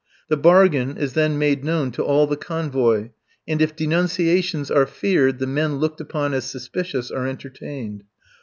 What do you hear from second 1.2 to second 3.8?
made known to all the convoy, and if